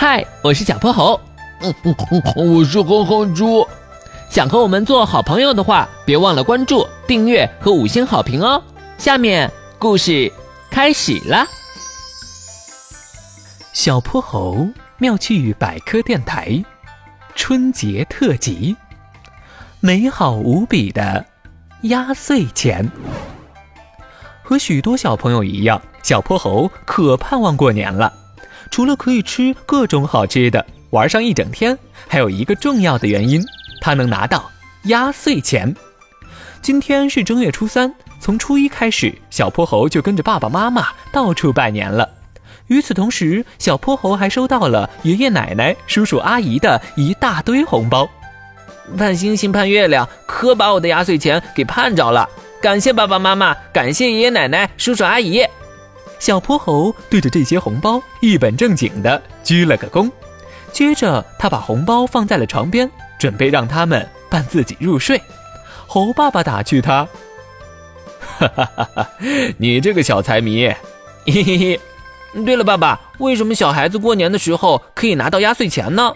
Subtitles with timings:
[0.00, 1.20] 嗨，我是小泼猴。
[1.60, 1.94] 嗯嗯
[2.34, 3.68] 嗯，我是哼哼猪。
[4.30, 8.62] 想和我们做好朋友的话，别忘了关注、订阅和五星好评哦。
[8.96, 10.32] 下面故事
[10.70, 11.44] 开始了。
[13.74, 14.66] 小泼猴
[14.96, 16.64] 妙趣百科电台
[17.34, 18.74] 春节特辑，
[19.80, 21.22] 美好无比的
[21.82, 22.90] 压岁钱。
[24.42, 28.10] 和许多小朋友一样，小泼猴可盼望过年了。
[28.70, 31.76] 除了可以吃各种好吃的，玩上一整天，
[32.08, 33.44] 还有一个重要的原因，
[33.80, 34.50] 他能拿到
[34.84, 35.74] 压岁钱。
[36.62, 42.08] 今天是正月初三，从初一开始，小泼猴就跟着爸爸妈妈到处拜年了。
[42.68, 48.08] 与此同时，小泼猴还收到了爷爷奶奶、叔叔阿姨的一大堆红包。
[48.96, 52.28] 盼星星盼月亮，可把我的压岁钱给盼着了。
[52.62, 55.42] 感谢爸爸妈妈，感谢爷爷奶奶、叔叔阿姨。
[56.20, 60.08] 小泼猴对着这些红包一本正经地鞠了个躬，
[60.70, 65.20] 接着他把红包放在了床边，准备让他们伴自己入睡。
[65.86, 67.08] 猴爸爸打趣他
[68.38, 69.10] ：“哈哈哈哈，
[69.56, 70.68] 你这个小财迷，
[71.26, 71.80] 嘿嘿嘿。
[72.44, 76.14] 对了，爸爸，为什么小孩子过年的时候可以拿到压岁钱呢？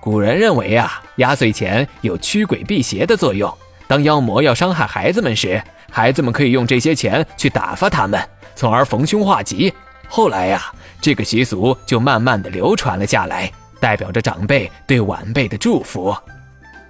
[0.00, 3.52] 古人认为啊，压岁钱有驱鬼辟邪的作用。
[3.92, 8.18] 当妖魔要伤害孩子们时，孩子们可以用这些钱去打发他们。”
[8.56, 9.70] 从而逢凶化吉。
[10.08, 16.16] 后来呀，这个习俗就慢慢的流传了下来，代表着长辈对晚辈的祝福。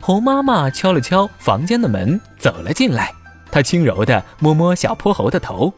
[0.00, 3.12] 猴妈妈敲了敲房间的门，走了进来。
[3.50, 5.70] 她轻柔的摸摸小泼猴的头：“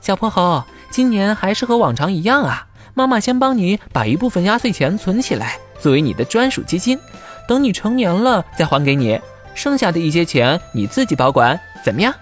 [0.00, 2.66] 小泼猴，今年还是和往常一样啊。
[2.94, 6.98] 妈妈先帮你把一部分压岁钱存起来，作为你的专属基金，
[7.46, 9.20] 等你成年了再还给你。
[9.58, 12.14] 剩下的一些钱你自己保管，怎么样？”“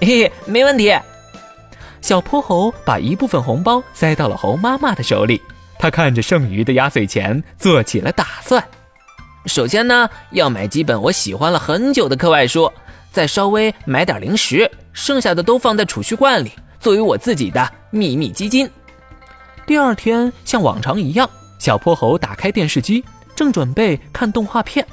[0.00, 0.96] 嘿嘿，没问题。”
[2.00, 5.38] 小泼猴把一部分红包塞到了猴妈妈的手里，
[5.78, 8.64] 他看着剩余的压岁钱，做起了打算。
[9.44, 12.72] 首先呢，要买几本我喜欢了很久的课外书，
[13.12, 18.68] 再稍微买点零食，剩下的都放在储蓄罐里，作为我自己的秘密基金。
[19.66, 21.28] 第二天，像往常一样，
[21.58, 23.04] 小泼猴打开电视机，
[23.36, 24.86] 正准备看动画片，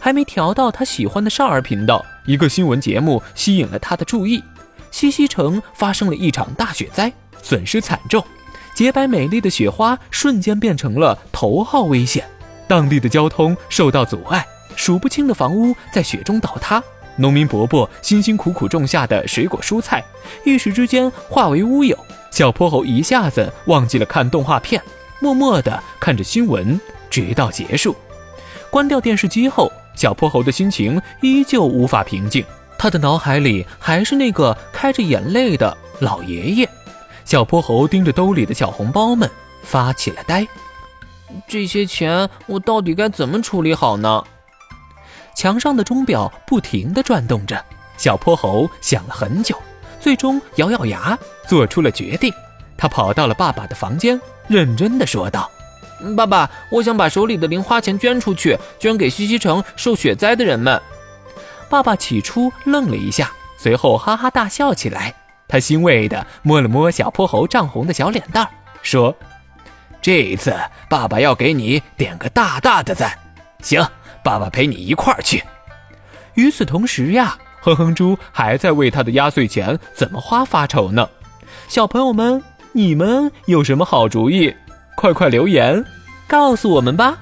[0.00, 4.42] 还没调到他喜欢的少儿频道，一个新闻节目吸引了他的注意。
[4.90, 7.12] 西溪城发生了一场大雪灾，
[7.42, 8.24] 损失惨重，
[8.74, 12.24] 洁白美丽的雪花瞬间变成了头号危险，
[12.66, 14.44] 当地的交通受到阻碍，
[14.74, 16.82] 数不清的房屋在雪中倒塌，
[17.16, 20.02] 农民伯伯辛辛苦苦种下的水果蔬菜，
[20.44, 21.96] 一时之间化为乌有。
[22.30, 24.82] 小泼猴一下子忘记了看动画片，
[25.20, 26.80] 默默地看着新闻，
[27.10, 27.94] 直到结束。
[28.70, 32.44] 关掉电视机后，小泼猴的心情依旧无法平静。
[32.78, 36.68] 他的脑海里还是那个开着眼泪的老爷爷，
[37.24, 39.30] 小泼猴盯着兜里的小红包们
[39.62, 40.46] 发起了呆。
[41.46, 44.24] 这些钱我到底该怎么处理好呢？
[45.34, 47.62] 墙上的钟表不停地转动着，
[47.96, 49.54] 小泼猴想了很久，
[50.00, 52.32] 最终咬咬牙做出了决定。
[52.76, 54.18] 他跑到了爸爸的房间，
[54.48, 55.50] 认真地说道
[56.16, 60.80] ：“爸爸，我想把手里的零花钱捐出去，捐给西西城受雪灾的人们。”
[61.68, 65.14] 爸爸起初愣了一下，随后哈哈大笑起来。
[65.46, 68.50] 他欣慰地摸了摸小泼猴涨红的小脸蛋儿，
[68.82, 69.14] 说
[70.00, 70.54] ：“这一次，
[70.88, 73.18] 爸爸要给你点个大大的赞。
[73.60, 73.84] 行，
[74.22, 75.42] 爸爸陪你一块儿去。”
[76.34, 81.08] 与此同时呀，哼哼猪还在为他的压岁钱怎么花发愁呢。
[81.68, 84.54] 小朋友们，你们有什么好主意？
[85.00, 85.82] 快快留言，
[86.28, 87.18] 告诉我们吧。